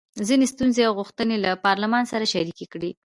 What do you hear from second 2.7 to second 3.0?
کړي.